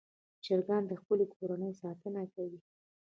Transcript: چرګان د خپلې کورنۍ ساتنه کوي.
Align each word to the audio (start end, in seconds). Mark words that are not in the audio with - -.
چرګان 0.45 0.83
د 0.87 0.93
خپلې 1.01 1.25
کورنۍ 1.35 1.71
ساتنه 1.81 2.21
کوي. 2.33 2.59